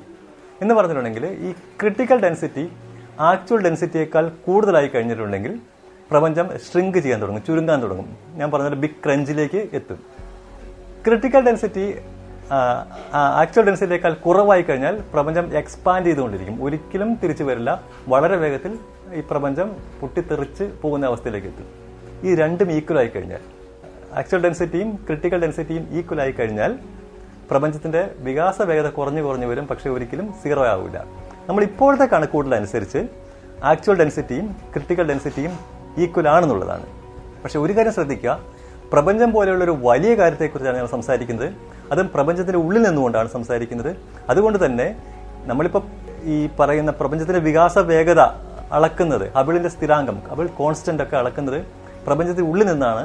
എന്ന് 0.61 0.73
പറഞ്ഞിട്ടുണ്ടെങ്കിൽ 0.73 1.25
ഈ 1.25 1.51
ക്രിട്ടിക്കൽ 1.51 2.21
ഡെൻസിറ്റി 2.21 2.71
ആക്ച്വൽ 3.19 3.61
ഡെൻസിറ്റിയേക്കാൾ 3.61 4.29
കൂടുതലായി 4.29 4.87
കഴിഞ്ഞിട്ടുണ്ടെങ്കിൽ 4.87 5.59
പ്രപഞ്ചം 6.11 6.49
ഷ്രിങ്ക് 6.57 6.97
ചെയ്യാൻ 6.97 7.21
തുടങ്ങും 7.21 7.43
ചുരുങ്ങാൻ 7.43 7.83
തുടങ്ങും. 7.83 8.17
ഞാൻ 8.35 8.51
പറഞ്ഞ 8.51 8.69
ബിഗ് 8.69 9.03
ക്രഞ്ചിലേക്ക് 9.05 9.69
എത്തും. 9.73 9.99
ക്രിട്ടിക്കൽ 11.05 11.39
ഡെൻസിറ്റി 11.39 11.95
ആക്ച്വൽ 13.13 13.65
ഡെൻസിറ്റിയേക്കാൾ 13.65 14.13
കുറവായി 14.13 14.61
കഴിഞ്ഞാൽ 14.61 15.01
പ്രപഞ്ചം 15.13 15.57
എക്സ്പാൻഡ് 15.57 16.05
ചെയ്തുകൊണ്ടിരിക്കും. 16.05 16.63
ഒരിക്കലും 16.63 17.15
തിരിച്ചു 17.23 17.43
വരില്ല. 17.43 17.83
വളരെ 18.07 18.35
വേഗത്തിൽ 18.35 18.79
ഈ 19.13 19.21
പ്രപഞ്ചം 19.31 19.71
പൊട്ടിത്തെറിച്ച് 20.01 20.63
പോകുന്ന 20.81 21.05
അവസ്ഥയിലേക്ക് 21.05 21.47
എത്തും. 21.47 21.67
ഈ 22.29 22.35
രണ്ടും 22.35 22.71
ഈക്വൽ 22.71 22.97
ആയി 22.97 23.07
കഴിഞ്ഞാൽ 23.07 23.39
ആക്ച്വൽ 24.13 24.43
ഡെൻസിറ്റിയും 24.43 24.95
ക്രിട്ടിക്കൽ 24.95 25.41
ഡെൻസിറ്റിയും 25.41 25.87
ഈക്വൽ 25.91 26.21
ആയി 26.21 26.31
കഴിഞ്ഞാൽ 26.31 26.79
പ്രപഞ്ചത്തിന്റെ 27.51 28.11
വികാസ 28.17 28.61
വേഗത 28.61 28.89
കുറഞ്ഞു 28.89 29.21
കുറഞ്ഞു 29.21 29.47
വരും 29.47 29.67
പക്ഷെ 29.67 29.89
ഒരിക്കലും 29.89 30.33
സീറോ 30.43 30.65
ആവില്ല. 30.65 31.05
നമ്മൾ 31.49 31.63
ഇപ്പോഴത്തെ 31.63 32.05
കണക്കൂട്ടലനുസരിച്ച് 32.05 33.07
ആക്ച്വൽ 33.63 33.95
ഡെൻസിറ്റിയും 33.95 34.55
ക്രിട്ടിക്കൽ 34.73 35.07
ഡെൻസിറ്റിയും 35.07 35.51
ഈക്വൽ 35.97 36.29
ആണെന്നുള്ളതാണ്. 36.29 36.85
പക്ഷെ 37.43 37.59
ഒരു 37.59 37.73
കാര്യം 37.77 37.93
ശ്രദ്ധിക്കുക 37.93 38.39
പ്രപഞ്ചം 38.91 39.31
പോലെയുള്ള 39.31 39.63
ഒരു 39.63 39.75
വലിയ 39.81 40.15
കാര്യത്തെക്കുറിച്ചാണ് 40.15 40.77
ഞാൻ 40.77 40.87
സംസാരിക്കുന്നത്. 40.87 41.53
അതും 41.91 42.07
പ്രപഞ്ചത്തിന്റെ 42.15 42.59
ഉള്ളിൽ 42.65 42.81
നിന്നുകൊണ്ടാണ് 42.87 43.29
സംസാരിക്കുന്നത്. 43.35 43.91
അതുകൊണ്ട് 44.31 44.59
തന്നെ 44.65 44.87
നമ്മളിപ്പോൾ 45.49 45.83
ഈ 46.33 46.37
പറയുന്ന 46.59 46.91
പ്രപഞ്ചത്തിന്റെ 46.99 47.41
വികാസ 47.49 47.77
വേഗത 47.91 48.21
അളക്കുന്നത് 48.77 49.25
ഹബിളിന്റെ 49.37 49.69
സ്ഥിരാങ്കം 49.75 50.17
ഹബിൾ 50.31 50.47
കോൺസ്റ്റന്റ് 50.59 51.03
ഒക്കെ 51.05 51.15
അളക്കുന്നത് 51.21 51.59
പ്രപഞ്ചത്തിന്റെ 52.05 52.45
ഉള്ളിൽ 52.51 52.67
നിന്നാണ്. 52.71 53.03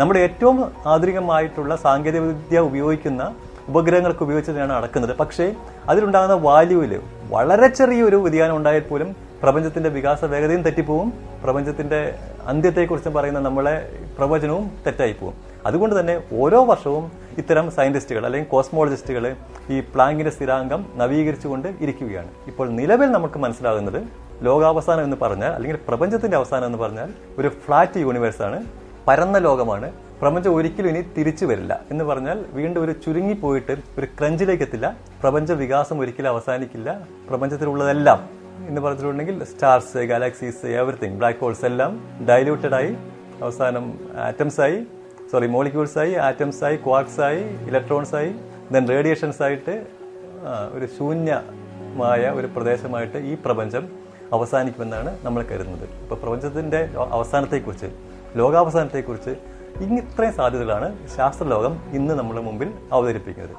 നമ്മുടെ 0.00 0.20
ഏറ്റവും 0.26 0.58
ആധുനികമായിട്ടുള്ള 0.92 1.72
സാങ്കേതികവിദ്യ 1.84 2.58
ഉപയോഗിക്കുന്ന 2.68 3.22
ഉപഗ്രഹങ്ങൾക്ക് 3.70 4.22
ഉപയോഗിച്ചിട്ടാണ് 4.26 4.72
അളക്കുന്നത്. 4.72 5.12
പക്ഷേ 5.22 5.46
അതിലുണ്ടാകുന്ന 5.90 6.36
വാല്യൂവിൽ 6.48 6.92
വളരെ 7.34 7.68
ചെറിയൊരു 7.78 8.18
വ്യതിയാനം 8.24 8.54
ഉണ്ടായാൽ 8.58 8.84
പോലും 8.90 9.08
പ്രപഞ്ചത്തിന്റെ 9.42 9.90
വികാസ 9.96 10.20
വേഗതയും 10.34 10.62
തെറ്റിപ്പോവും. 10.66 11.08
പ്രപഞ്ചത്തിന്റെ 11.42 12.00
അന്ത്യത്തെക്കുറിച്ചും 12.52 13.12
പറയുന്ന 13.16 13.40
നമ്മളെ 13.40 13.74
പ്രവചനവും 14.18 14.64
തെറ്റായി 14.86 15.14
പോകും 15.20 15.34
അതുകൊണ്ട് 15.68 15.94
തന്നെ 16.00 16.14
ഓരോ 16.42 16.60
വർഷവും 16.70 17.04
ഇത്തരം 17.38 17.70
സയന്റിസ്റ്റുകൾ 17.70 18.26
അല്ലെങ്കിൽ 18.26 18.50
കോസ്മോളജിസ്റ്റുകൾ 18.50 19.36
ഈ 19.70 19.80
പ്ലാങ്കിന്റെ 19.80 20.30
സ്ഥിരാംഗം 20.30 20.92
നവീകരിച്ചുകൊണ്ട് 20.94 21.68
ഇരിക്കുകയാണ്. 21.80 22.30
ഇപ്പോൾ 22.46 22.70
നിലവിൽ 22.70 23.10
നമുക്ക് 23.10 23.38
മനസ്സിലാകുന്നത് 23.38 24.00
ലോകാവസാനം 24.42 25.04
എന്ന് 25.04 25.16
പറഞ്ഞാൽ 25.22 25.52
അല്ലെങ്കിൽ 25.52 25.78
പ്രപഞ്ചത്തിന്റെ 25.88 26.36
അവസാനം 26.36 26.66
എന്ന് 26.66 26.78
പറഞ്ഞാൽ 26.78 27.10
ഒരു 27.38 27.48
ഫ്ലാറ്റ് 27.48 28.00
യൂണിവേഴ്സ് 28.00 28.42
ആണ് 28.42 28.64
പരന്ന 29.08 29.38
ലോകമാണ്. 29.38 29.92
പ്രപഞ്ചം 30.20 30.54
ഒരിക്കലും 30.56 30.88
ഇനി 30.88 31.04
തിരിച്ചു 31.18 31.46
വരില്ല 31.46 31.80
എന്ന് 31.90 32.04
പറഞ്ഞാൽ 32.04 32.44
വീണ്ടും 32.52 32.84
ഒരു 32.84 32.92
ചുരുങ്ങി 32.92 33.34
പോയിട്ട് 33.34 33.76
ഒരു 33.98 34.06
ക്രഞ്ചിലേക്ക് 34.06 34.62
എത്തില്ല. 34.62 34.96
പ്രപഞ്ച 35.22 35.52
വികാസം 35.52 36.00
ഒരിക്കലും 36.00 36.28
അവസാനിക്കില്ല. 36.28 37.06
പ്രപഞ്ചത്തിലുള്ളതെല്ലാം 37.28 38.28
എന്ന് 38.68 38.80
പറഞ്ഞിട്ടുണ്ടെങ്കിൽ 38.80 39.44
stars 39.44 39.98
galaxies 39.98 40.66
everything 40.66 41.16
black 41.18 41.40
holes 41.40 41.64
എല്ലാം 41.64 41.92
ഡൈലൂട്ടഡായി 42.28 42.96
അവസാനം 43.42 43.84
ആറ്റംസ് 44.26 44.60
ആയി 44.60 44.78
സോറി 45.30 45.46
മോളിക്യൂൾസ് 45.54 45.98
ആയി 46.02 46.12
ആറ്റംസ് 46.26 46.62
ആയി 46.66 46.76
ക്വാർക്സ് 46.84 47.20
ആയി 47.28 47.40
ഇലക്ട്രോൺസ് 47.70 48.14
ആയി 48.18 48.30
ദെൻ 48.74 48.84
റേഡിയേഷൻസ് 48.88 49.42
ആയിട്ട് 49.46 49.74
ഒരു 50.76 50.86
ശൂന്യമായ 50.96 52.22
ഒരു 52.38 52.48
പ്രദേശമായിട്ട് 52.54 53.18
ഈ 53.30 53.34
പ്രപഞ്ചം 53.44 53.84
അവസാനിക്കുമെന്നാണ് 54.36 55.10
നമ്മൾ 55.24 55.42
കരുതുന്നത്. 55.50 55.84
ഇപ്പോൾ 56.04 56.18
പ്രപഞ്ചത്തിന്റെ 56.22 56.80
അവസാനത്തെക്കുറിച്ച് 57.16 57.90
ലോകാവസാനത്തെക്കുറിച്ച് 58.40 59.34
ഇത്രയും 60.00 60.32
സാധ്യതകളാണ് 60.38 60.88
ശാസ്ത്രലോകം 61.16 61.74
ഇന്ന് 61.98 62.14
നമ്മുടെ 62.20 62.42
മുമ്പിൽ 62.48 62.70
അവതരിപ്പിക്കുന്നത്. 62.92 63.54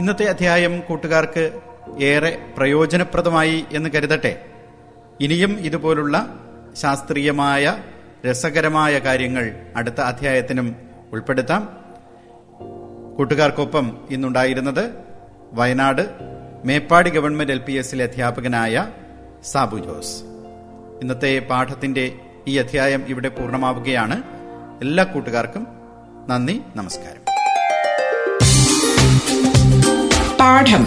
ഇന്നത്തെ 0.00 0.24
അധ്യായം 0.34 0.74
കൂട്ടുകാർക്ക് 0.88 1.44
ഏറെ 2.10 2.32
പ്രയോജനപ്രദമായി 2.56 3.64
എന്ന് 3.72 3.88
കരുതട്ടെ. 3.94 4.32
ഇനിയും 5.22 5.50
ഇതുപോലുള്ള 5.50 6.34
ശാസ്ത്രീയമായ 6.76 7.78
രസകരമായ 8.30 8.98
കാര്യങ്ങൾ 8.98 9.52
അടുത്ത 9.76 10.00
അധ്യായത്തിനും 10.00 10.76
ഉൾപ്പെടുത്താം. 11.12 11.68
കൂട്ടുകാർക്കൊപ്പം 13.16 14.08
ഇന്നുണ്ടായിരുന്നത് 14.10 14.90
Wayanad 15.52 16.10
Meppadi 16.64 17.10
government 17.10 17.52
L 17.52 17.58
P 17.58 17.72
എസിലെ 17.72 18.04
അധ്യാപകനായ 18.04 18.88
സാബു 19.44 19.76
ജോസ്. 19.76 20.22
ഇന്നത്തെ 21.02 21.38
പാഠത്തിന്റെ 21.50 22.14
ഈ 22.48 22.58
അധ്യായം 22.58 23.04
ഇവിടെ 23.08 23.28
പൂർണമാവുകയാണ്. 23.28 24.22
എല്ലാ 24.82 25.04
കൂട്ടുകാർക്കും 25.04 25.66
നന്ദി 26.28 26.60
നമസ്കാരം. 26.76 27.22
പാഠം. 30.40 30.86